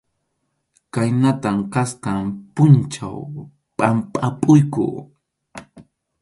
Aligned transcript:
Khaynatam 0.93 1.57
kasqan 1.73 2.19
pʼunchaw 2.55 3.17
pʼampapuyku. 3.77 4.83